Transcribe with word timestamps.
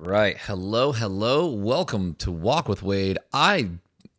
right. 0.00 0.38
Hello, 0.38 0.92
hello. 0.92 1.46
Welcome 1.50 2.14
to 2.16 2.32
Walk 2.32 2.68
with 2.68 2.82
Wade. 2.82 3.18
I 3.34 3.68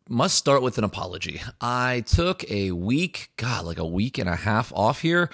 must 0.08 0.36
start 0.36 0.62
with 0.62 0.78
an 0.78 0.84
apology. 0.84 1.42
I 1.60 2.04
took 2.06 2.48
a 2.48 2.70
week, 2.70 3.30
God, 3.36 3.64
like 3.64 3.78
a 3.78 3.86
week 3.86 4.18
and 4.18 4.28
a 4.28 4.36
half 4.36 4.72
off 4.74 5.00
here. 5.00 5.28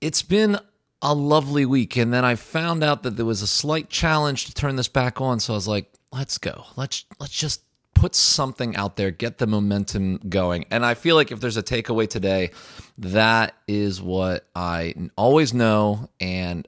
It's 0.00 0.22
been 0.22 0.58
a 1.00 1.14
lovely 1.14 1.66
week. 1.66 1.96
And 1.96 2.12
then 2.12 2.24
I 2.24 2.34
found 2.34 2.82
out 2.82 3.04
that 3.04 3.16
there 3.16 3.24
was 3.24 3.42
a 3.42 3.46
slight 3.46 3.88
challenge 3.88 4.46
to 4.46 4.54
turn 4.54 4.74
this 4.74 4.88
back 4.88 5.20
on. 5.20 5.38
So 5.38 5.54
I 5.54 5.56
was 5.56 5.68
like, 5.68 5.92
let's 6.12 6.38
go. 6.38 6.64
Let's 6.76 7.04
let's 7.20 7.32
just 7.32 7.62
put 7.94 8.16
something 8.16 8.74
out 8.74 8.96
there, 8.96 9.12
get 9.12 9.38
the 9.38 9.46
momentum 9.46 10.20
going. 10.28 10.64
And 10.70 10.84
I 10.84 10.94
feel 10.94 11.14
like 11.14 11.30
if 11.30 11.40
there's 11.40 11.56
a 11.56 11.62
takeaway 11.62 12.08
today, 12.08 12.50
that 12.98 13.54
is 13.68 14.02
what 14.02 14.46
I 14.56 14.94
always 15.16 15.54
know 15.54 16.08
and 16.20 16.66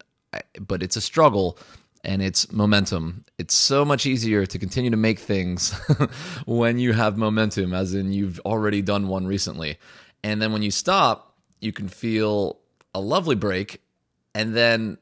but 0.59 0.83
it's 0.83 0.97
a 0.97 1.01
struggle 1.01 1.59
and 2.05 2.23
it's 2.23 2.51
momentum. 2.51 3.25
It's 3.39 3.55
so 3.55 3.85
much 3.85 4.07
easier 4.07 4.45
to 4.47 4.59
continue 4.59 4.91
to 4.91 4.97
make 4.97 5.19
things 5.19 5.73
when 6.47 6.79
you 6.79 6.93
have 6.93 7.17
momentum, 7.17 7.75
as 7.75 7.95
in 7.95 8.13
you've 8.13 8.41
already 8.41 8.83
done 8.83 9.09
one 9.09 9.27
recently. 9.27 9.79
And 10.25 10.41
then 10.41 10.53
when 10.53 10.63
you 10.63 10.71
stop, 10.71 11.37
you 11.61 11.73
can 11.73 11.89
feel 11.89 12.59
a 12.95 13.01
lovely 13.01 13.37
break, 13.37 13.81
and 14.35 14.55
then 14.55 14.99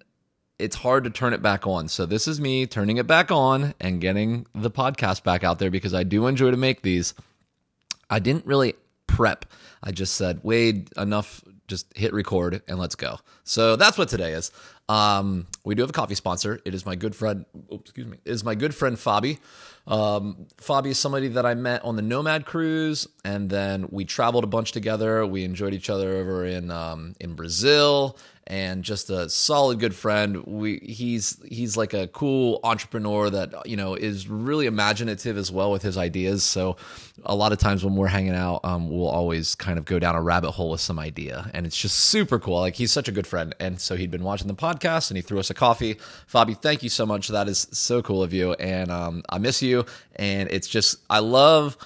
it's 0.58 0.76
hard 0.76 1.04
to 1.04 1.10
turn 1.10 1.32
it 1.32 1.42
back 1.42 1.66
on. 1.66 1.88
So 1.88 2.04
this 2.04 2.28
is 2.28 2.40
me 2.40 2.66
turning 2.66 2.98
it 2.98 3.06
back 3.06 3.30
on 3.30 3.74
and 3.80 4.00
getting 4.00 4.46
the 4.54 4.70
podcast 4.70 5.24
back 5.24 5.42
out 5.42 5.58
there 5.58 5.70
because 5.70 5.94
I 5.94 6.02
do 6.02 6.26
enjoy 6.26 6.50
to 6.50 6.56
make 6.56 6.82
these. 6.82 7.14
I 8.10 8.18
didn't 8.18 8.44
really 8.44 8.74
prep. 9.06 9.46
I 9.82 9.92
just 9.92 10.14
said, 10.14 10.40
Wade, 10.42 10.90
enough 10.98 11.42
just 11.66 11.86
hit 11.96 12.12
record 12.12 12.62
and 12.68 12.78
let's 12.78 12.96
go. 12.96 13.18
So 13.44 13.76
that's 13.76 13.96
what 13.96 14.08
today 14.08 14.32
is. 14.32 14.50
Um, 14.90 15.46
we 15.64 15.76
do 15.76 15.82
have 15.82 15.90
a 15.90 15.92
coffee 15.92 16.16
sponsor. 16.16 16.60
It 16.64 16.74
is 16.74 16.84
my 16.84 16.96
good 16.96 17.14
friend. 17.14 17.46
Oops, 17.72 17.82
excuse 17.82 18.08
me. 18.08 18.18
It 18.24 18.32
is 18.32 18.42
my 18.42 18.56
good 18.56 18.74
friend 18.74 18.96
Fabi. 18.96 19.38
Um, 19.90 20.46
Fabi 20.56 20.86
is 20.86 20.98
somebody 20.98 21.28
that 21.28 21.44
I 21.44 21.54
met 21.54 21.84
on 21.84 21.96
the 21.96 22.02
Nomad 22.02 22.46
cruise, 22.46 23.08
and 23.24 23.50
then 23.50 23.86
we 23.90 24.04
traveled 24.04 24.44
a 24.44 24.46
bunch 24.46 24.70
together. 24.72 25.26
We 25.26 25.44
enjoyed 25.44 25.74
each 25.74 25.90
other 25.90 26.16
over 26.16 26.44
in 26.46 26.70
um, 26.70 27.14
in 27.18 27.34
Brazil, 27.34 28.16
and 28.46 28.82
just 28.82 29.10
a 29.10 29.30
solid 29.30 29.78
good 29.78 29.94
friend. 29.94 30.44
We 30.44 30.78
he's 30.78 31.40
he's 31.46 31.76
like 31.76 31.92
a 31.92 32.08
cool 32.08 32.58
entrepreneur 32.64 33.30
that 33.30 33.66
you 33.66 33.76
know 33.76 33.94
is 33.94 34.28
really 34.28 34.66
imaginative 34.66 35.36
as 35.36 35.52
well 35.52 35.70
with 35.70 35.82
his 35.82 35.96
ideas. 35.96 36.42
So 36.42 36.76
a 37.24 37.34
lot 37.34 37.52
of 37.52 37.58
times 37.58 37.84
when 37.84 37.94
we're 37.94 38.08
hanging 38.08 38.34
out, 38.34 38.60
um, 38.64 38.90
we'll 38.90 39.08
always 39.08 39.54
kind 39.54 39.78
of 39.78 39.84
go 39.84 39.98
down 39.98 40.16
a 40.16 40.22
rabbit 40.22 40.50
hole 40.50 40.70
with 40.70 40.80
some 40.80 40.98
idea, 40.98 41.50
and 41.54 41.64
it's 41.64 41.76
just 41.76 41.96
super 41.96 42.38
cool. 42.38 42.58
Like 42.58 42.74
he's 42.74 42.92
such 42.92 43.08
a 43.08 43.12
good 43.12 43.26
friend, 43.26 43.54
and 43.60 43.80
so 43.80 43.94
he'd 43.94 44.10
been 44.10 44.24
watching 44.24 44.48
the 44.48 44.54
podcast 44.54 45.10
and 45.10 45.16
he 45.16 45.22
threw 45.22 45.38
us 45.38 45.50
a 45.50 45.54
coffee. 45.54 45.96
Fabi, 46.32 46.60
thank 46.60 46.82
you 46.82 46.88
so 46.88 47.06
much. 47.06 47.28
That 47.28 47.48
is 47.48 47.68
so 47.70 48.02
cool 48.02 48.22
of 48.22 48.32
you, 48.32 48.54
and 48.54 48.90
um, 48.90 49.22
I 49.28 49.38
miss 49.38 49.62
you. 49.62 49.79
And 50.16 50.50
it's 50.50 50.68
just 50.68 50.96
I 51.08 51.20
love 51.20 51.76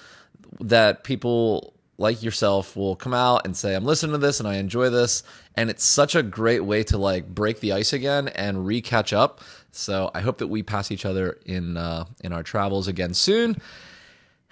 that 0.60 1.04
people 1.04 1.74
like 1.98 2.22
yourself 2.22 2.76
will 2.76 2.96
come 2.96 3.14
out 3.14 3.42
and 3.44 3.56
say, 3.56 3.74
I'm 3.74 3.84
listening 3.84 4.12
to 4.12 4.18
this 4.18 4.40
and 4.40 4.48
I 4.48 4.56
enjoy 4.56 4.90
this. 4.90 5.22
And 5.54 5.70
it's 5.70 5.84
such 5.84 6.14
a 6.14 6.22
great 6.22 6.64
way 6.64 6.82
to 6.84 6.98
like 6.98 7.26
break 7.26 7.60
the 7.60 7.72
ice 7.72 7.92
again 7.92 8.28
and 8.28 8.66
re 8.66 8.80
catch 8.80 9.12
up. 9.12 9.40
So 9.70 10.10
I 10.14 10.20
hope 10.20 10.38
that 10.38 10.48
we 10.48 10.62
pass 10.62 10.90
each 10.90 11.04
other 11.04 11.38
in 11.46 11.76
uh, 11.76 12.06
in 12.22 12.32
our 12.32 12.42
travels 12.42 12.88
again 12.88 13.14
soon. 13.14 13.56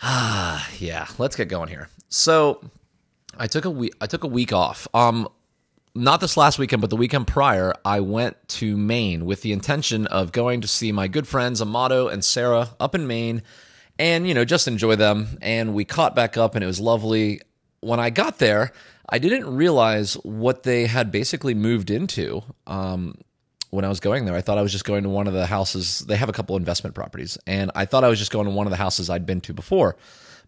Ah, 0.03 0.69
yeah, 0.79 1.07
let's 1.19 1.37
get 1.37 1.48
going 1.48 1.69
here. 1.69 1.89
So 2.09 2.63
I 3.37 3.47
took 3.47 3.65
a 3.65 3.70
week 3.70 3.95
I 4.01 4.07
took 4.07 4.25
a 4.25 4.29
week 4.29 4.53
off. 4.53 4.87
Um 4.95 5.29
not 5.95 6.21
this 6.21 6.37
last 6.37 6.59
weekend, 6.59 6.81
but 6.81 6.91
the 6.91 6.97
weekend 6.97 7.27
prior, 7.27 7.75
I 7.85 8.01
went 8.01 8.37
to 8.48 8.77
Maine 8.77 9.27
with 9.27 9.43
the 9.43 9.53
intention 9.53 10.07
of 10.07 10.33
going 10.33 10.62
to 10.62 10.69
see 10.69 10.91
my 10.91 11.09
good 11.09 11.29
friends 11.29 11.61
Amato 11.61 12.09
and 12.09 12.25
Sarah 12.25 12.71
up 12.81 12.95
in 12.95 13.07
Maine 13.07 13.43
and 13.98 14.27
you 14.27 14.35
know 14.35 14.45
just 14.45 14.69
enjoy 14.69 14.97
them. 14.97 15.39
And 15.43 15.75
we 15.75 15.85
caught 15.85 16.15
back 16.15 16.37
up 16.37 16.55
and 16.55 16.65
it 16.65 16.67
was 16.67 16.81
lovely. 16.81 17.41
When 17.81 17.98
i 17.98 18.11
got 18.11 18.39
there 18.39 18.73
i 19.08 19.19
didn't 19.19 19.52
realize 19.52 20.14
what 20.14 20.63
they 20.63 20.86
had 20.86 21.11
basically 21.11 21.52
moved 21.52 21.91
into 21.91 22.42
um, 22.67 23.17
when 23.70 23.85
i 23.85 23.89
was 23.89 23.98
going 23.98 24.25
there. 24.25 24.36
I 24.36 24.41
thought 24.41 24.57
i 24.57 24.63
was 24.63 24.70
just 24.73 24.85
going 24.85 25.02
to 25.02 25.08
one 25.08 25.27
of 25.27 25.35
the 25.35 25.47
houses. 25.47 25.98
They 26.01 26.17
have 26.17 26.29
a 26.29 26.33
couple 26.33 26.57
investment 26.57 26.95
properties 26.95 27.39
and 27.47 27.73
i 27.75 27.85
thought 27.85 28.05
i 28.05 28.08
was 28.08 28.20
just 28.20 28.31
going 28.31 28.47
to 28.47 28.52
one 28.52 28.67
of 28.67 28.70
the 28.70 28.77
houses 28.77 29.11
i'd 29.11 29.27
been 29.27 29.41
to 29.42 29.52
before 29.52 29.97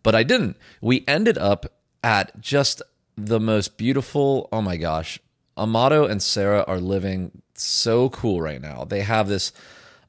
but 0.03 0.15
i 0.15 0.23
didn't. 0.23 0.57
We 0.81 1.05
ended 1.09 1.37
up 1.39 1.67
at 2.05 2.41
just 2.41 2.83
the 3.17 3.41
most 3.41 3.77
beautiful 3.77 4.49
oh 4.53 4.63
my 4.63 4.77
gosh 4.77 5.19
amato 5.57 6.07
and 6.07 6.23
sarah 6.23 6.65
are 6.67 6.81
living 6.81 7.31
so 7.55 8.09
cool 8.11 8.41
right 8.41 8.61
now 8.61 8.85
they 8.85 9.01
have 9.01 9.29
this 9.29 9.53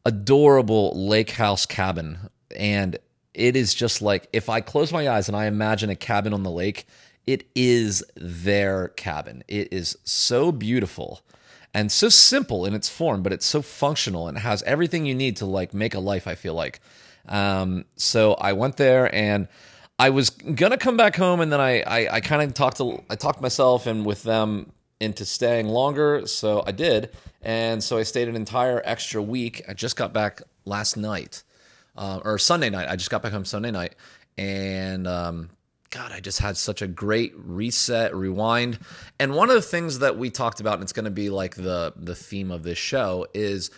adorable 0.06 0.91
lake 0.95 1.31
house 1.31 1.66
cabin 1.66 2.17
and 2.56 2.97
it 3.35 3.56
is 3.56 3.73
just 3.73 4.01
like 4.01 4.28
if 4.33 4.50
I 4.50 4.61
close 4.61 4.91
my 4.91 5.09
eyes 5.09 5.28
and 5.28 5.35
I 5.35 5.45
imagine 5.45 5.89
a 5.89 5.95
cabin 5.95 6.33
on 6.33 6.44
the 6.44 6.51
lake, 6.51 6.88
it 7.28 7.47
is 7.53 8.03
their 8.16 8.89
cabin. 8.89 9.44
It 9.47 9.72
is 9.72 9.97
so 10.03 10.51
beautiful 10.51 11.22
and 11.73 11.91
so 11.91 12.07
simple 12.07 12.66
in 12.66 12.73
its 12.73 12.88
form, 12.88 13.22
but 13.22 13.33
it's 13.33 13.45
so 13.45 13.62
functional 13.62 14.27
and 14.27 14.38
has 14.38 14.63
everything 14.63 15.06
you 15.06 15.16
need 15.16 15.38
to 15.38 15.45
like 15.45 15.73
make 15.73 15.94
a 15.94 16.00
life. 16.00 16.27
I 16.27 16.35
feel 16.35 16.53
like. 16.53 16.79
Um, 17.27 17.85
so 17.95 18.33
I 18.35 18.53
went 18.53 18.77
there 18.77 19.13
and 19.13 19.47
I 19.97 20.12
was 20.12 20.29
gonna 20.29 20.77
come 20.77 20.95
back 20.95 21.16
home, 21.16 21.41
and 21.41 21.51
then 21.51 21.59
I 21.59 21.81
I, 21.81 22.16
I 22.16 22.22
kind 22.22 22.41
of 22.41 22.53
talked 22.53 22.77
to 22.77 23.03
I 23.09 23.16
talked 23.16 23.41
myself 23.41 23.88
and 23.88 24.06
with 24.06 24.23
them 24.23 24.72
into 25.00 25.25
staying 25.25 25.67
longer. 25.67 26.25
So 26.28 26.63
I 26.66 26.72
did, 26.72 27.11
and 27.41 27.83
so 27.83 27.97
I 27.97 28.03
stayed 28.03 28.28
an 28.28 28.35
entire 28.35 28.81
extra 28.85 29.22
week. 29.22 29.63
I 29.67 29.73
just 29.73 29.95
got 29.95 30.13
back 30.13 30.41
last 30.66 30.97
night 30.97 31.44
uh, 31.97 32.19
or 32.23 32.38
Sunday 32.38 32.69
night. 32.69 32.88
I 32.89 32.95
just 32.95 33.09
got 33.09 33.22
back 33.22 33.31
home 33.31 33.45
Sunday 33.45 33.72
night, 33.72 33.95
and 34.38 35.07
um, 35.07 35.50
God, 35.89 36.11
I 36.11 36.19
just 36.19 36.39
had 36.39 36.57
such 36.57 36.81
a 36.81 36.88
great 36.88 37.33
reset, 37.38 38.13
rewind. 38.16 38.79
And 39.19 39.33
one 39.33 39.50
of 39.50 39.56
the 39.56 39.61
things 39.61 40.00
that 40.00 40.17
we 40.17 40.29
talked 40.29 40.59
about, 40.59 40.75
and 40.75 40.83
it's 40.83 40.94
going 40.94 41.06
to 41.06 41.12
be 41.12 41.29
like 41.29 41.56
the 41.56 41.94
the 41.95 42.16
theme 42.16 42.51
of 42.51 42.63
this 42.63 42.77
show, 42.77 43.27
is 43.33 43.72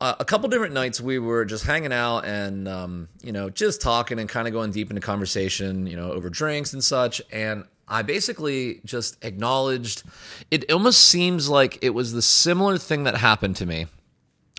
uh, 0.00 0.14
a 0.18 0.24
couple 0.24 0.48
different 0.48 0.74
nights 0.74 1.00
we 1.00 1.18
were 1.18 1.44
just 1.44 1.64
hanging 1.64 1.92
out 1.92 2.24
and 2.24 2.66
um, 2.66 3.08
you 3.22 3.32
know 3.32 3.50
just 3.50 3.80
talking 3.80 4.18
and 4.18 4.28
kind 4.28 4.48
of 4.48 4.52
going 4.52 4.70
deep 4.72 4.90
into 4.90 5.00
conversation, 5.00 5.86
you 5.86 5.96
know, 5.96 6.12
over 6.12 6.30
drinks 6.30 6.72
and 6.72 6.82
such. 6.82 7.22
And 7.30 7.64
I 7.90 8.02
basically 8.02 8.80
just 8.84 9.22
acknowledged. 9.24 10.04
It 10.50 10.70
almost 10.72 11.00
seems 11.08 11.48
like 11.48 11.78
it 11.82 11.90
was 11.90 12.12
the 12.12 12.22
similar 12.22 12.78
thing 12.78 13.04
that 13.04 13.16
happened 13.16 13.56
to 13.56 13.66
me 13.66 13.86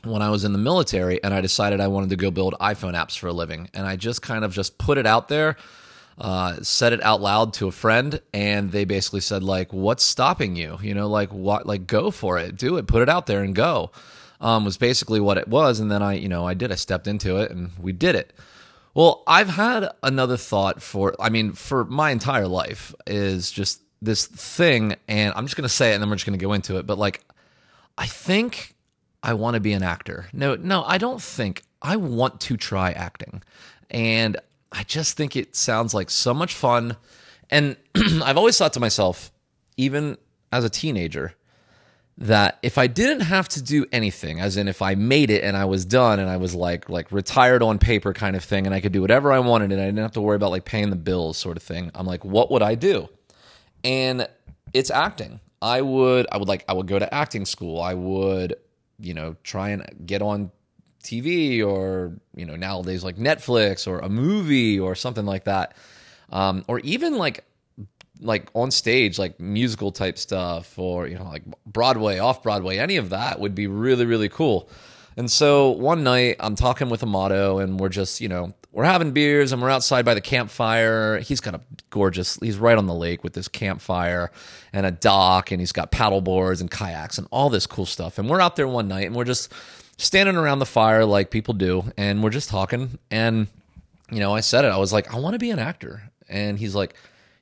when 0.04 0.22
I 0.22 0.30
was 0.30 0.44
in 0.44 0.52
the 0.52 0.60
military 0.60 1.24
and 1.24 1.34
I 1.34 1.42
decided 1.42 1.80
I 1.80 1.88
wanted 1.88 2.10
to 2.10 2.16
go 2.18 2.30
build 2.30 2.56
iPhone 2.60 2.94
apps 2.94 3.18
for 3.18 3.28
a 3.28 3.34
living. 3.34 3.70
And 3.74 3.88
I 3.88 3.96
just 3.96 4.22
kind 4.22 4.44
of 4.44 4.54
just 4.54 4.78
put 4.78 4.98
it 4.98 5.06
out 5.06 5.30
there, 5.30 5.56
uh, 6.18 6.58
said 6.62 6.92
it 6.94 7.02
out 7.04 7.22
loud 7.22 7.54
to 7.56 7.68
a 7.68 7.72
friend, 7.72 8.22
and 8.34 8.72
they 8.72 8.84
basically 8.84 9.22
said, 9.22 9.44
like, 9.44 9.72
what's 9.72 10.04
stopping 10.04 10.56
you? 10.56 10.78
You 10.82 10.94
know, 10.94 11.08
like 11.08 11.32
what 11.32 11.66
like 11.66 11.88
go 11.88 12.12
for 12.12 12.38
it, 12.38 12.58
do 12.58 12.78
it, 12.78 12.88
put 12.88 13.02
it 13.02 13.10
out 13.10 13.28
there 13.28 13.44
and 13.44 13.56
go. 13.56 13.92
Um, 14.42 14.66
was 14.66 14.78
basically 14.78 15.20
what 15.20 15.38
it 15.38 15.48
was. 15.48 15.80
And 15.80 15.92
then 15.92 16.02
I, 16.02 16.14
you 16.14 16.28
know, 16.28 16.48
I 16.48 16.56
did, 16.56 16.72
I 16.72 16.76
stepped 16.76 17.06
into 17.06 17.38
it 17.38 17.52
and 17.52 17.70
we 17.80 17.94
did 17.94 18.16
it. 18.16 18.34
Well, 18.94 19.24
I've 19.26 19.50
had 19.50 19.90
another 20.04 20.38
thought 20.38 20.82
for 20.82 21.16
I 21.20 21.30
mean, 21.30 21.54
for 21.54 21.86
my 21.86 22.12
entire 22.12 22.48
life 22.48 22.94
is 23.08 23.52
just 23.52 23.82
this 24.02 24.26
thing, 24.26 24.96
and 25.08 25.34
I'm 25.36 25.46
just 25.46 25.56
gonna 25.56 25.70
say 25.70 25.92
it 25.92 25.96
and 25.96 26.02
then 26.04 26.10
we're 26.10 26.16
just 26.16 26.26
gonna 26.26 26.38
go 26.38 26.54
into 26.54 26.78
it. 26.78 26.86
But 26.86 26.98
like 26.98 27.24
I 27.98 28.08
think 28.08 28.76
I 29.24 29.34
want 29.34 29.54
to 29.56 29.60
be 29.60 29.74
an 29.74 29.84
actor. 29.84 30.28
No, 30.34 30.56
no, 30.56 30.84
I 30.84 30.98
don't 30.98 31.22
think 31.22 31.64
I 31.82 31.96
want 31.96 32.42
to 32.42 32.58
try 32.58 32.92
acting. 32.92 33.44
And 33.90 34.38
I 34.72 34.84
just 34.84 35.18
think 35.18 35.36
it 35.36 35.56
sounds 35.56 35.94
like 35.94 36.10
so 36.10 36.34
much 36.34 36.54
fun. 36.54 36.96
And 37.50 37.76
I've 37.96 38.38
always 38.38 38.58
thought 38.58 38.74
to 38.74 38.80
myself, 38.80 39.32
even 39.78 40.18
as 40.52 40.64
a 40.64 40.70
teenager, 40.70 41.34
that 42.22 42.60
if 42.62 42.78
I 42.78 42.88
didn't 42.88 43.22
have 43.22 43.50
to 43.50 43.62
do 43.62 43.86
anything, 43.92 44.40
as 44.40 44.58
in 44.58 44.68
if 44.68 44.82
I 44.82 44.96
made 44.96 45.30
it 45.30 45.44
and 45.44 45.58
I 45.58 45.66
was 45.66 45.86
done 45.86 46.20
and 46.20 46.30
I 46.30 46.38
was 46.38 46.56
like 46.56 46.90
like 46.90 47.12
retired 47.12 47.64
on 47.64 47.80
paper 47.80 48.14
kind 48.14 48.36
of 48.36 48.44
thing 48.44 48.66
and 48.66 48.76
I 48.76 48.80
could 48.82 48.92
do 48.92 49.02
whatever 49.02 49.32
I 49.32 49.40
wanted 49.40 49.72
and 49.72 49.82
I 49.82 49.86
didn't 49.86 50.00
have 50.00 50.12
to 50.14 50.22
worry 50.22 50.36
about 50.36 50.52
like 50.52 50.66
paying 50.66 50.90
the 50.90 50.96
bills 50.96 51.38
sort 51.38 51.58
of 51.58 51.64
thing, 51.64 51.92
I'm 51.96 52.06
like, 52.06 52.24
what 52.24 52.52
would 52.52 52.62
I 52.62 52.76
do? 52.76 53.10
And 53.84 54.28
it's 54.74 54.92
acting. 54.92 55.40
I 55.62 55.82
would 55.82 56.28
I 56.32 56.38
would 56.38 56.48
like 56.48 56.66
I 56.68 56.74
would 56.74 56.88
go 56.88 57.00
to 57.00 57.14
acting 57.14 57.46
school. 57.46 57.82
I 57.82 57.94
would 57.94 58.56
you 59.02 59.14
know, 59.14 59.36
try 59.44 59.70
and 59.70 59.84
get 60.06 60.22
on 60.22 60.52
TV 61.04 61.66
or, 61.66 62.14
you 62.36 62.46
know, 62.46 62.56
nowadays 62.56 63.04
like 63.04 63.18
Netflix 63.18 63.88
or 63.88 64.00
a 64.00 64.10
movie 64.10 64.80
or 64.80 64.96
something 64.96 65.26
like 65.26 65.46
that. 65.46 65.76
Um, 66.30 66.64
or 66.68 66.80
even 66.80 67.18
like 67.18 67.44
like 68.22 68.50
on 68.54 68.72
stage, 68.72 69.20
like 69.20 69.40
musical 69.40 69.92
type 69.92 70.18
stuff 70.18 70.78
or, 70.78 71.08
you 71.08 71.18
know, 71.18 71.26
like 71.26 71.44
Broadway, 71.66 72.20
off 72.20 72.44
Broadway, 72.44 72.78
any 72.78 72.98
of 72.98 73.10
that 73.10 73.40
would 73.40 73.56
be 73.56 73.68
really, 73.68 74.06
really 74.06 74.30
cool. 74.30 74.70
And 75.18 75.30
so 75.30 75.72
one 75.72 76.04
night 76.04 76.38
I'm 76.40 76.56
talking 76.56 76.90
with 76.90 77.04
Amato 77.04 77.60
and 77.60 77.80
we're 77.80 77.90
just, 77.90 78.22
you 78.22 78.30
know, 78.30 78.54
we're 78.72 78.86
having 78.86 79.12
beers 79.12 79.52
and 79.52 79.62
we're 79.62 79.70
outside 79.70 80.06
by 80.06 80.14
the 80.14 80.22
campfire. 80.22 81.20
He's 81.20 81.42
got 81.42 81.56
a 81.56 81.62
gorgeous, 81.90 82.40
he's 82.40 82.58
right 82.58 82.78
on 82.78 82.88
the 82.88 82.94
lake 82.94 83.24
with 83.24 83.34
this 83.34 83.50
campfire 83.50 84.32
and 84.72 84.86
a 84.86 84.92
dock 84.92 85.52
and 85.52 85.60
he's 85.60 85.74
got 85.74 85.92
paddle 85.92 86.22
boards 86.22 86.62
and 86.62 86.72
kayaks 86.72 87.18
and 87.18 87.28
all 87.32 87.50
this 87.50 87.68
cool 87.68 87.86
stuff. 87.86 88.18
And 88.18 88.30
we're 88.30 88.40
out 88.40 88.56
there 88.56 88.68
one 88.68 88.88
night 88.88 89.08
and 89.08 89.16
we're 89.16 89.26
just 89.26 89.52
standing 89.98 90.36
around 90.36 90.60
the 90.60 90.66
fire 90.66 91.06
like 91.06 91.30
people 91.30 91.54
do, 91.54 91.84
and 91.96 92.24
we're 92.24 92.32
just 92.32 92.50
talking. 92.50 92.98
And, 93.12 93.48
you 94.10 94.20
know, 94.20 94.34
I 94.34 94.40
said 94.40 94.66
it. 94.66 94.70
I 94.70 94.78
was 94.78 94.92
like, 94.92 95.14
I 95.14 95.20
want 95.20 95.34
to 95.34 95.40
be 95.40 95.52
an 95.52 95.60
actor. 95.60 96.02
And 96.28 96.58
he's 96.58 96.74
like, 96.74 96.96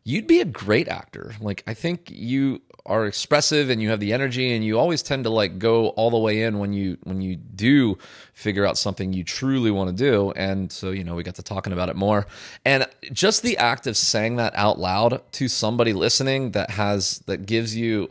You'd 0.10 0.26
be 0.26 0.42
a 0.42 0.46
great 0.46 0.88
actor. 0.88 1.36
Like, 1.40 1.64
I 1.68 1.76
think 1.76 2.10
you 2.10 2.64
are 2.88 3.06
expressive 3.06 3.70
and 3.70 3.80
you 3.80 3.92
have 3.92 4.00
the 4.00 4.12
energy 4.12 4.56
and 4.56 4.66
you 4.66 4.80
always 4.80 5.04
tend 5.04 5.24
to 5.26 5.30
like 5.30 5.60
go 5.60 5.90
all 5.90 6.10
the 6.10 6.18
way 6.18 6.42
in 6.42 6.58
when 6.58 6.74
you 6.74 6.98
when 7.04 7.22
you 7.22 7.36
do 7.36 7.96
figure 8.34 8.66
out 8.66 8.76
something 8.76 9.14
you 9.14 9.24
truly 9.24 9.70
want 9.70 9.96
to 9.96 9.96
do. 9.96 10.32
And 10.32 10.72
so 10.72 10.90
you 10.90 11.04
know 11.04 11.14
we 11.14 11.22
got 11.22 11.36
to 11.36 11.44
talking 11.44 11.74
about 11.74 11.90
it 11.90 11.96
more. 11.96 12.26
And 12.66 12.88
just 13.14 13.44
the 13.44 13.56
act 13.58 13.86
of 13.86 13.96
saying 13.96 14.38
that 14.38 14.56
out 14.56 14.80
loud 14.80 15.22
to 15.34 15.48
somebody 15.48 15.94
listening 15.94 16.52
that 16.52 16.72
has 16.72 17.20
that 17.28 17.46
gives 17.46 17.76
you 17.76 18.10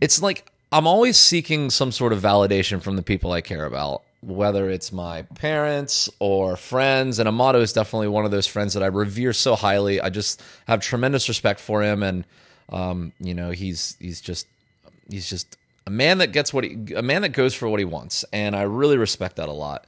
it's 0.00 0.22
like 0.22 0.48
I'm 0.70 0.86
always 0.86 1.16
seeking 1.16 1.70
some 1.70 1.90
sort 1.90 2.12
of 2.12 2.20
validation 2.20 2.80
from 2.80 2.94
the 2.94 3.02
people 3.02 3.32
I 3.32 3.40
care 3.40 3.64
about 3.64 4.02
whether 4.26 4.68
it's 4.68 4.92
my 4.92 5.22
parents 5.22 6.08
or 6.18 6.56
friends 6.56 7.18
and 7.18 7.28
Amato 7.28 7.60
is 7.60 7.72
definitely 7.72 8.08
one 8.08 8.24
of 8.24 8.30
those 8.30 8.46
friends 8.46 8.74
that 8.74 8.82
I 8.82 8.86
revere 8.86 9.32
so 9.32 9.54
highly 9.54 10.00
I 10.00 10.10
just 10.10 10.42
have 10.66 10.80
tremendous 10.80 11.28
respect 11.28 11.60
for 11.60 11.82
him 11.82 12.02
and 12.02 12.24
um, 12.68 13.12
you 13.20 13.34
know, 13.34 13.50
he's 13.50 13.96
he's 14.00 14.20
just 14.20 14.46
he's 15.08 15.28
just 15.28 15.56
a 15.86 15.90
man 15.90 16.18
that 16.18 16.32
gets 16.32 16.52
what 16.52 16.64
he 16.64 16.94
a 16.94 17.02
man 17.02 17.22
that 17.22 17.30
goes 17.30 17.54
for 17.54 17.68
what 17.68 17.78
he 17.78 17.84
wants, 17.84 18.24
and 18.32 18.56
I 18.56 18.62
really 18.62 18.98
respect 18.98 19.36
that 19.36 19.48
a 19.48 19.52
lot. 19.52 19.86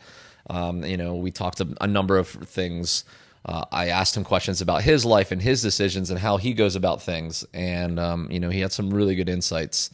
Um, 0.50 0.85
you 0.85 0.96
know, 0.96 1.17
we 1.17 1.31
talked 1.31 1.61
a, 1.61 1.69
a 1.81 1.87
number 1.87 2.17
of 2.17 2.29
things. 2.29 3.05
Uh, 3.44 3.64
I 3.73 3.88
asked 3.88 4.17
him 4.17 4.25
questions 4.25 4.61
about 4.61 4.82
his 4.82 5.05
life 5.05 5.31
and 5.32 5.40
his 5.40 5.62
decisions 5.62 6.11
and 6.11 6.19
how 6.19 6.37
he 6.37 6.52
goes 6.52 6.76
about 6.76 7.02
things, 7.02 7.44
and 7.52 7.99
um, 7.99 8.31
you 8.31 8.40
know, 8.40 8.50
he 8.50 8.61
had 8.61 8.73
some 8.73 8.90
really 8.90 9.14
good 9.14 9.29
insights. 9.29 9.90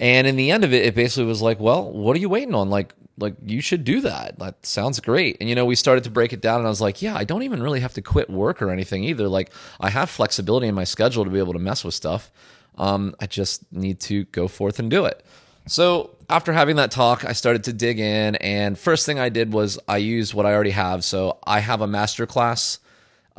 And 0.00 0.26
in 0.26 0.34
the 0.36 0.50
end 0.50 0.64
of 0.64 0.72
it, 0.72 0.86
it 0.86 0.94
basically 0.94 1.26
was 1.26 1.42
like, 1.42 1.60
well, 1.60 1.92
what 1.92 2.16
are 2.16 2.18
you 2.18 2.30
waiting 2.30 2.54
on? 2.54 2.70
Like, 2.70 2.94
like 3.18 3.34
you 3.44 3.60
should 3.60 3.84
do 3.84 4.00
that. 4.00 4.38
That 4.38 4.64
sounds 4.64 4.98
great. 4.98 5.36
And 5.40 5.48
you 5.48 5.54
know, 5.54 5.66
we 5.66 5.74
started 5.74 6.04
to 6.04 6.10
break 6.10 6.32
it 6.32 6.40
down 6.40 6.58
and 6.58 6.66
I 6.66 6.70
was 6.70 6.80
like, 6.80 7.02
yeah, 7.02 7.14
I 7.14 7.24
don't 7.24 7.42
even 7.42 7.62
really 7.62 7.80
have 7.80 7.92
to 7.94 8.02
quit 8.02 8.30
work 8.30 8.62
or 8.62 8.70
anything 8.70 9.04
either. 9.04 9.28
Like 9.28 9.52
I 9.78 9.90
have 9.90 10.08
flexibility 10.08 10.68
in 10.68 10.74
my 10.74 10.84
schedule 10.84 11.24
to 11.24 11.30
be 11.30 11.38
able 11.38 11.52
to 11.52 11.58
mess 11.58 11.84
with 11.84 11.94
stuff. 11.94 12.32
Um, 12.78 13.14
I 13.20 13.26
just 13.26 13.70
need 13.72 14.00
to 14.00 14.24
go 14.26 14.48
forth 14.48 14.78
and 14.78 14.90
do 14.90 15.04
it. 15.04 15.22
So 15.66 16.16
after 16.30 16.52
having 16.52 16.76
that 16.76 16.90
talk, 16.90 17.26
I 17.26 17.32
started 17.32 17.64
to 17.64 17.72
dig 17.74 18.00
in, 18.00 18.36
and 18.36 18.78
first 18.78 19.04
thing 19.04 19.18
I 19.18 19.28
did 19.28 19.52
was 19.52 19.78
I 19.86 19.98
used 19.98 20.32
what 20.32 20.46
I 20.46 20.54
already 20.54 20.70
have. 20.70 21.04
So 21.04 21.38
I 21.44 21.60
have 21.60 21.82
a 21.82 21.86
masterclass 21.86 22.78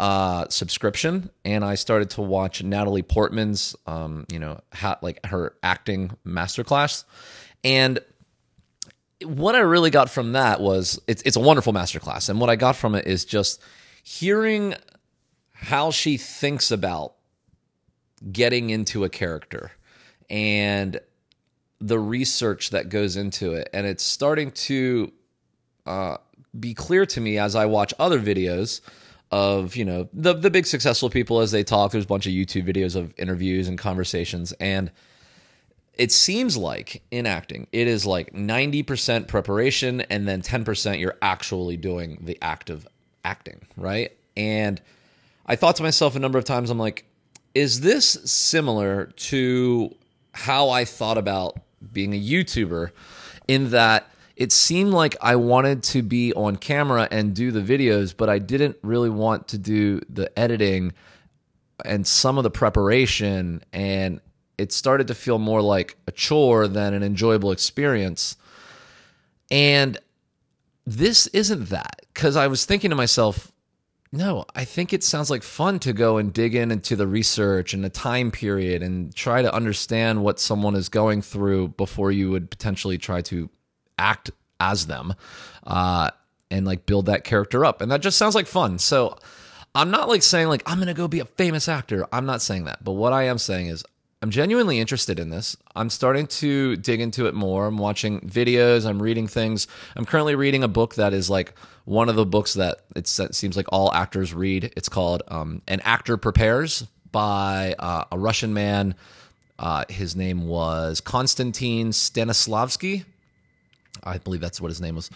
uh, 0.02 0.50
subscription, 0.50 1.30
and 1.46 1.64
I 1.64 1.76
started 1.76 2.10
to 2.12 2.24
watch 2.24 2.64
Natalie 2.64 3.04
Portman's, 3.04 3.76
um, 3.86 4.26
you 4.32 4.40
know, 4.40 4.60
like 5.04 5.24
her 5.28 5.54
acting 5.62 6.18
masterclass, 6.26 7.04
and 7.64 8.00
what 9.24 9.54
I 9.54 9.60
really 9.60 9.92
got 9.92 10.10
from 10.10 10.32
that 10.32 10.60
was 10.60 11.00
it's 11.08 11.22
it's 11.22 11.38
a 11.38 11.40
wonderful 11.40 11.72
masterclass, 11.72 12.30
and 12.30 12.42
what 12.42 12.50
I 12.50 12.56
got 12.56 12.76
from 12.76 12.96
it 12.96 13.06
is 13.06 13.26
just 13.26 13.62
hearing 14.02 14.74
how 15.54 15.92
she 15.92 16.18
thinks 16.18 16.72
about 16.72 17.14
getting 18.32 18.72
into 18.72 19.04
a 19.04 19.10
character 19.10 19.72
and 20.32 21.00
the 21.80 22.00
research 22.00 22.72
that 22.72 22.90
goes 22.90 23.18
into 23.18 23.54
it, 23.54 23.70
and 23.72 23.86
it's 23.86 24.04
starting 24.04 24.50
to 24.52 25.14
uh, 25.86 26.18
be 26.60 26.74
clear 26.74 27.06
to 27.06 27.22
me 27.22 27.38
as 27.38 27.56
I 27.56 27.68
watch 27.68 27.94
other 28.00 28.20
videos 28.20 28.82
of 29.32 29.76
you 29.76 29.86
know 29.86 30.10
the 30.14 30.34
the 30.34 30.50
big 30.50 30.66
successful 30.66 31.10
people 31.10 31.40
as 31.40 31.52
they 31.52 31.64
talk. 31.64 31.92
There's 31.92 32.06
a 32.06 32.08
bunch 32.08 32.26
of 32.26 32.34
YouTube 32.34 32.66
videos 32.66 32.96
of 32.96 33.14
interviews 33.18 33.68
and 33.68 33.78
conversations, 33.78 34.52
and 34.54 34.92
it 35.96 36.12
seems 36.12 36.58
like 36.58 37.04
in 37.12 37.26
acting, 37.26 37.68
it 37.72 37.88
is 37.88 38.06
like 38.06 38.34
90% 38.34 39.28
preparation 39.28 40.02
and 40.02 40.28
then 40.28 40.42
10% 40.42 41.00
you're 41.00 41.18
actually 41.22 41.78
doing 41.78 42.18
the 42.22 42.38
act 42.42 42.70
of 42.70 42.88
acting, 43.26 43.62
right? 43.76 44.12
And 44.38 44.82
I 45.46 45.56
thought 45.56 45.76
to 45.76 45.84
myself 45.84 46.16
a 46.16 46.20
number 46.20 46.40
of 46.40 46.46
times, 46.46 46.70
I'm 46.70 46.80
like, 46.80 47.06
is 47.54 47.82
this 47.82 48.06
similar 48.26 49.08
to 49.18 49.96
how 50.34 50.70
I 50.70 50.86
thought 50.86 51.18
about 51.18 51.58
being 51.92 52.14
a 52.14 52.20
YouTuber 52.20 52.92
in 53.48 53.72
that 53.72 54.11
it 54.42 54.52
seemed 54.52 54.92
like 54.92 55.16
I 55.22 55.36
wanted 55.36 55.84
to 55.84 56.02
be 56.02 56.34
on 56.34 56.56
camera 56.56 57.08
and 57.12 57.36
do 57.36 57.52
the 57.52 57.62
videos, 57.62 58.12
but 58.18 58.28
I 58.28 58.40
didn't 58.40 58.76
really 58.82 59.12
want 59.12 59.50
to 59.50 59.60
do 59.60 60.02
the 60.10 60.32
editing 60.38 60.94
and 61.86 62.08
some 62.08 62.40
of 62.40 62.44
the 62.44 62.50
preparation 62.50 63.64
and 63.72 64.20
it 64.58 64.72
started 64.72 65.06
to 65.10 65.14
feel 65.14 65.38
more 65.38 65.62
like 65.62 65.96
a 66.08 66.12
chore 66.12 66.68
than 66.68 66.96
an 66.96 67.04
enjoyable 67.04 67.52
experience. 67.52 68.36
And 69.52 70.00
this 70.88 71.28
isn't 71.28 71.70
that 71.70 72.02
because 72.12 72.36
I 72.36 72.48
was 72.48 72.66
thinking 72.66 72.90
to 72.90 72.96
myself, 72.96 73.52
no, 74.12 74.46
I 74.56 74.66
think 74.66 74.92
it 74.92 75.04
sounds 75.04 75.30
like 75.30 75.44
fun 75.44 75.78
to 75.82 75.94
go 75.94 76.18
and 76.18 76.34
dig 76.34 76.56
in 76.56 76.72
into 76.72 76.96
the 76.96 77.06
research 77.06 77.76
and 77.76 77.84
the 77.84 77.92
time 77.92 78.32
period 78.32 78.82
and 78.82 79.14
try 79.14 79.44
to 79.44 79.54
understand 79.54 80.24
what 80.24 80.40
someone 80.40 80.74
is 80.76 80.90
going 80.90 81.22
through 81.22 81.68
before 81.78 82.12
you 82.12 82.32
would 82.32 82.50
potentially 82.50 82.98
try 82.98 83.22
to 83.22 83.48
act 84.02 84.32
as 84.60 84.88
them 84.88 85.14
uh, 85.66 86.10
and 86.50 86.66
like 86.66 86.86
build 86.86 87.06
that 87.06 87.24
character 87.24 87.64
up. 87.64 87.82
And 87.82 87.92
that 87.92 88.02
just 88.02 88.18
sounds 88.18 88.36
like 88.36 88.48
fun. 88.48 88.80
So 88.80 89.18
I'm 89.74 89.92
not 89.92 90.10
like 90.10 90.24
saying 90.24 90.48
like 90.48 90.64
I'm 90.66 90.78
going 90.78 90.88
to 90.88 90.94
go 90.94 91.08
be 91.08 91.20
a 91.20 91.26
famous 91.26 91.70
actor. 91.70 92.06
I'm 92.12 92.26
not 92.26 92.42
saying 92.42 92.66
that. 92.66 92.84
But 92.84 92.94
what 92.94 93.14
I 93.14 93.24
am 93.24 93.38
saying 93.38 93.68
is 93.68 93.84
I'm 94.22 94.30
genuinely 94.30 94.80
interested 94.80 95.20
in 95.20 95.30
this. 95.30 95.58
I'm 95.76 95.90
starting 95.90 96.28
to 96.28 96.76
dig 96.76 97.02
into 97.02 97.26
it 97.26 97.34
more. 97.34 97.66
I'm 97.66 97.80
watching 97.80 98.22
videos, 98.22 98.86
I'm 98.86 99.02
reading 99.02 99.28
things. 99.28 99.68
I'm 99.96 100.06
currently 100.06 100.36
reading 100.36 100.64
a 100.64 100.68
book 100.68 100.96
that 100.96 101.14
is 101.14 101.30
like 101.30 101.56
one 101.86 102.08
of 102.08 102.16
the 102.16 102.26
books 102.26 102.54
that 102.54 102.82
it 102.96 103.08
seems 103.08 103.58
like 103.58 103.66
all 103.70 103.92
actors 103.94 104.34
read. 104.34 104.74
It's 104.78 104.90
called 104.90 105.24
um, 105.28 105.64
An 105.68 105.80
Actor 105.80 106.18
Prepares 106.18 106.86
by 107.12 107.74
uh, 107.80 108.06
a 108.12 108.20
Russian 108.20 108.54
man. 108.54 108.94
Uh, 109.58 109.86
his 109.90 110.16
name 110.16 110.48
was 110.48 111.02
Konstantin 111.02 111.90
Stanislavski. 111.90 113.06
I 114.04 114.18
believe 114.18 114.42
that's 114.42 114.60
what 114.62 114.70
his 114.70 114.82
name 114.82 114.96
was. 114.96 115.10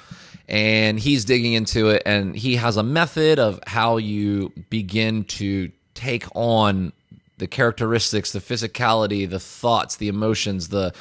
And 0.48 1.00
he's 1.00 1.26
digging 1.26 1.54
into 1.54 1.90
it, 1.90 2.04
and 2.06 2.36
he 2.36 2.56
has 2.56 2.78
a 2.78 2.84
method 2.84 3.40
of 3.40 3.60
how 3.68 3.98
you 3.98 4.52
begin 4.70 5.24
to 5.26 5.72
take 5.94 6.26
on 6.36 6.94
the 7.38 7.48
characteristics, 7.48 8.32
the 8.32 8.40
physicality, 8.40 9.30
the 9.30 9.40
thoughts, 9.40 9.98
the 9.98 10.08
emotions, 10.08 10.70
the 10.70 10.94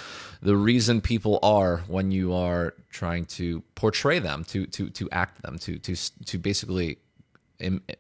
the 0.43 0.57
reason 0.57 1.01
people 1.01 1.39
are 1.43 1.79
when 1.89 2.11
you 2.11 2.35
are 2.35 2.75
trying 2.91 3.25
to 3.25 3.63
portray 3.75 4.19
them, 4.19 4.45
to 4.45 4.67
to 4.67 4.91
to 4.91 5.09
act 5.11 5.43
them, 5.43 5.59
to 5.59 5.79
to 5.79 5.95
to 6.27 6.39
basically 6.39 6.99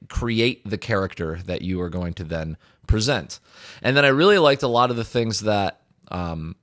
create 0.08 0.68
the 0.68 0.78
character 0.78 1.38
that 1.46 1.62
you 1.62 1.80
are 1.80 1.88
going 1.88 2.12
to 2.14 2.24
then 2.24 2.56
present. 2.86 3.40
And 3.82 3.96
then 3.96 4.04
I 4.04 4.08
really 4.08 4.38
liked 4.38 4.62
a 4.62 4.68
lot 4.68 4.90
of 4.90 4.96
the 4.96 5.04
things 5.04 5.40
that 5.40 5.80
um, 6.08 6.56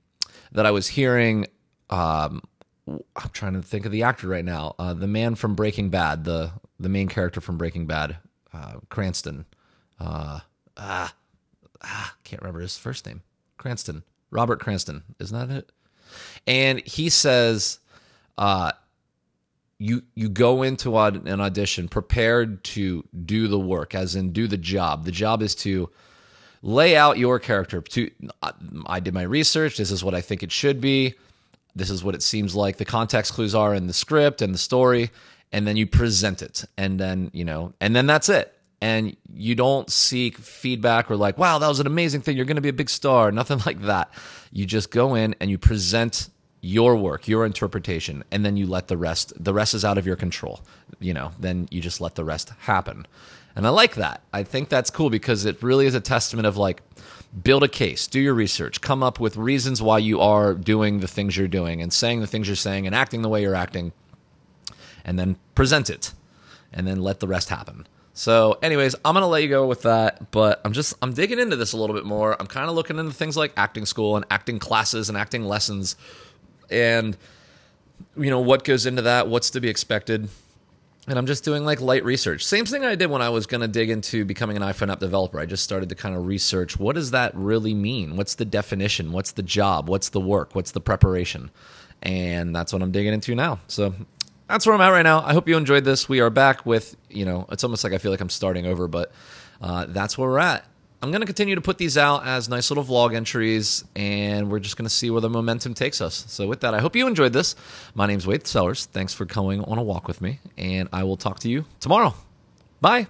that 0.52 0.66
I 0.66 0.70
was 0.70 0.88
hearing. 0.88 1.46
Um, 1.90 2.42
I'm 2.88 3.30
trying 3.32 3.54
to 3.54 3.62
think 3.62 3.86
of 3.86 3.92
the 3.92 4.02
actor 4.02 4.26
right 4.26 4.44
now. 4.44 4.74
Uh, 4.78 4.94
the 4.94 5.06
man 5.06 5.34
from 5.34 5.54
Breaking 5.54 5.88
Bad, 5.88 6.24
the 6.24 6.52
the 6.80 6.88
main 6.88 7.08
character 7.08 7.40
from 7.40 7.56
Breaking 7.56 7.86
Bad, 7.86 8.16
uh, 8.52 8.74
Cranston. 8.88 9.44
Uh, 10.00 10.40
ah, 10.76 11.14
ah, 11.82 12.14
can't 12.24 12.42
remember 12.42 12.60
his 12.60 12.76
first 12.76 13.06
name. 13.06 13.22
Cranston. 13.56 14.02
Robert 14.30 14.58
Cranston. 14.58 15.04
Isn't 15.20 15.48
that 15.48 15.54
it? 15.54 15.70
And 16.46 16.84
he 16.84 17.08
says, 17.08 17.78
uh, 18.36 18.72
you 19.78 20.02
you 20.14 20.28
go 20.28 20.62
into 20.62 20.98
an 20.98 21.40
audition 21.40 21.88
prepared 21.88 22.62
to 22.64 23.04
do 23.24 23.48
the 23.48 23.58
work, 23.58 23.94
as 23.94 24.16
in 24.16 24.32
do 24.32 24.46
the 24.46 24.56
job. 24.56 25.04
The 25.04 25.12
job 25.12 25.42
is 25.42 25.54
to 25.56 25.90
lay 26.62 26.96
out 26.96 27.18
your 27.18 27.38
character. 27.38 27.80
To 27.80 28.10
I 28.86 29.00
did 29.00 29.14
my 29.14 29.22
research. 29.22 29.76
This 29.76 29.90
is 29.90 30.04
what 30.04 30.14
I 30.14 30.20
think 30.20 30.42
it 30.42 30.52
should 30.52 30.80
be. 30.80 31.14
This 31.74 31.90
is 31.90 32.04
what 32.04 32.14
it 32.14 32.22
seems 32.22 32.54
like 32.54 32.76
the 32.76 32.84
context 32.84 33.32
clues 33.32 33.54
are 33.54 33.74
in 33.74 33.86
the 33.86 33.92
script 33.92 34.42
and 34.42 34.54
the 34.54 34.58
story, 34.58 35.10
and 35.52 35.66
then 35.66 35.76
you 35.76 35.86
present 35.86 36.42
it, 36.42 36.64
and 36.76 36.98
then 36.98 37.30
you 37.32 37.44
know, 37.44 37.72
and 37.80 37.94
then 37.96 38.06
that's 38.06 38.28
it 38.28 38.54
and 38.82 39.16
you 39.32 39.54
don't 39.54 39.88
seek 39.90 40.36
feedback 40.36 41.08
or 41.08 41.16
like, 41.16 41.38
wow, 41.38 41.56
that 41.56 41.68
was 41.68 41.78
an 41.78 41.86
amazing 41.86 42.20
thing. 42.20 42.36
You're 42.36 42.44
going 42.44 42.56
to 42.56 42.60
be 42.60 42.68
a 42.68 42.72
big 42.72 42.90
star. 42.90 43.30
Nothing 43.32 43.60
like 43.64 43.82
that. 43.82 44.12
You 44.50 44.66
just 44.66 44.90
go 44.90 45.14
in 45.14 45.36
and 45.38 45.48
you 45.48 45.56
present 45.56 46.28
your 46.60 46.96
work, 46.96 47.28
your 47.28 47.46
interpretation, 47.46 48.24
and 48.32 48.44
then 48.44 48.56
you 48.56 48.66
let 48.66 48.88
the 48.88 48.96
rest, 48.96 49.32
the 49.42 49.54
rest 49.54 49.74
is 49.74 49.84
out 49.84 49.98
of 49.98 50.06
your 50.06 50.16
control. 50.16 50.62
You 50.98 51.14
know, 51.14 51.30
then 51.38 51.68
you 51.70 51.80
just 51.80 52.00
let 52.00 52.16
the 52.16 52.24
rest 52.24 52.50
happen. 52.58 53.06
And 53.54 53.66
I 53.66 53.70
like 53.70 53.96
that. 53.96 54.22
I 54.32 54.42
think 54.44 54.68
that's 54.68 54.90
cool 54.90 55.10
because 55.10 55.44
it 55.44 55.62
really 55.62 55.86
is 55.86 55.94
a 55.94 56.00
testament 56.00 56.46
of 56.46 56.56
like, 56.56 56.82
build 57.42 57.62
a 57.62 57.68
case, 57.68 58.06
do 58.06 58.20
your 58.20 58.34
research, 58.34 58.80
come 58.80 59.02
up 59.02 59.18
with 59.18 59.36
reasons 59.36 59.80
why 59.80 59.98
you 59.98 60.20
are 60.20 60.54
doing 60.54 61.00
the 61.00 61.08
things 61.08 61.36
you're 61.36 61.48
doing 61.48 61.80
and 61.80 61.92
saying 61.92 62.20
the 62.20 62.26
things 62.26 62.46
you're 62.46 62.56
saying 62.56 62.86
and 62.86 62.94
acting 62.94 63.22
the 63.22 63.28
way 63.28 63.42
you're 63.42 63.54
acting, 63.54 63.92
and 65.04 65.18
then 65.18 65.36
present 65.54 65.88
it, 65.88 66.12
and 66.72 66.86
then 66.86 67.02
let 67.02 67.20
the 67.20 67.28
rest 67.28 67.48
happen. 67.48 67.86
So, 68.14 68.58
anyways, 68.62 68.94
I'm 69.04 69.14
gonna 69.14 69.26
let 69.26 69.42
you 69.42 69.48
go 69.48 69.66
with 69.66 69.82
that, 69.82 70.30
but 70.30 70.60
I'm 70.64 70.72
just 70.72 70.94
I'm 71.00 71.14
digging 71.14 71.38
into 71.38 71.56
this 71.56 71.72
a 71.72 71.78
little 71.78 71.96
bit 71.96 72.04
more. 72.04 72.36
I'm 72.38 72.46
kind 72.46 72.68
of 72.68 72.74
looking 72.74 72.98
into 72.98 73.12
things 73.12 73.36
like 73.36 73.52
acting 73.56 73.86
school 73.86 74.16
and 74.16 74.26
acting 74.30 74.58
classes 74.58 75.08
and 75.08 75.16
acting 75.16 75.44
lessons, 75.44 75.96
and 76.70 77.16
you 78.16 78.28
know, 78.28 78.40
what 78.40 78.64
goes 78.64 78.84
into 78.84 79.02
that, 79.02 79.28
what's 79.28 79.50
to 79.50 79.60
be 79.60 79.68
expected. 79.68 80.28
And 81.08 81.18
I'm 81.18 81.26
just 81.26 81.42
doing 81.42 81.64
like 81.64 81.80
light 81.80 82.04
research. 82.04 82.44
Same 82.44 82.64
thing 82.64 82.84
I 82.84 82.94
did 82.94 83.10
when 83.10 83.22
I 83.22 83.28
was 83.28 83.46
going 83.46 83.60
to 83.60 83.68
dig 83.68 83.90
into 83.90 84.24
becoming 84.24 84.56
an 84.56 84.62
iPhone 84.62 84.90
app 84.90 85.00
developer. 85.00 85.40
I 85.40 85.46
just 85.46 85.64
started 85.64 85.88
to 85.88 85.96
kind 85.96 86.14
of 86.14 86.26
research 86.26 86.78
what 86.78 86.94
does 86.94 87.10
that 87.10 87.34
really 87.34 87.74
mean? 87.74 88.16
What's 88.16 88.36
the 88.36 88.44
definition? 88.44 89.10
What's 89.10 89.32
the 89.32 89.42
job? 89.42 89.88
What's 89.88 90.10
the 90.10 90.20
work? 90.20 90.54
What's 90.54 90.70
the 90.70 90.80
preparation? 90.80 91.50
And 92.02 92.54
that's 92.54 92.72
what 92.72 92.82
I'm 92.82 92.92
digging 92.92 93.12
into 93.12 93.34
now. 93.34 93.60
So 93.66 93.94
that's 94.48 94.64
where 94.64 94.74
I'm 94.74 94.80
at 94.80 94.90
right 94.90 95.02
now. 95.02 95.22
I 95.22 95.32
hope 95.32 95.48
you 95.48 95.56
enjoyed 95.56 95.84
this. 95.84 96.08
We 96.08 96.20
are 96.20 96.30
back 96.30 96.64
with, 96.64 96.96
you 97.08 97.24
know, 97.24 97.46
it's 97.50 97.64
almost 97.64 97.82
like 97.82 97.92
I 97.92 97.98
feel 97.98 98.12
like 98.12 98.20
I'm 98.20 98.28
starting 98.28 98.66
over, 98.66 98.86
but 98.86 99.12
uh, 99.60 99.86
that's 99.88 100.16
where 100.16 100.28
we're 100.28 100.38
at. 100.38 100.64
I'm 101.02 101.10
going 101.10 101.20
to 101.20 101.26
continue 101.26 101.56
to 101.56 101.60
put 101.60 101.78
these 101.78 101.98
out 101.98 102.24
as 102.24 102.48
nice 102.48 102.70
little 102.70 102.84
vlog 102.84 103.12
entries, 103.16 103.84
and 103.96 104.48
we're 104.48 104.60
just 104.60 104.76
going 104.76 104.86
to 104.86 104.94
see 104.94 105.10
where 105.10 105.20
the 105.20 105.28
momentum 105.28 105.74
takes 105.74 106.00
us. 106.00 106.24
So, 106.28 106.46
with 106.46 106.60
that, 106.60 106.74
I 106.74 106.78
hope 106.80 106.94
you 106.94 107.08
enjoyed 107.08 107.32
this. 107.32 107.56
My 107.96 108.06
name's 108.06 108.24
Wade 108.24 108.46
Sellers. 108.46 108.86
Thanks 108.86 109.12
for 109.12 109.26
coming 109.26 109.64
on 109.64 109.78
a 109.78 109.82
walk 109.82 110.06
with 110.06 110.20
me, 110.20 110.38
and 110.56 110.88
I 110.92 111.02
will 111.02 111.16
talk 111.16 111.40
to 111.40 111.48
you 111.48 111.64
tomorrow. 111.80 112.14
Bye. 112.80 113.08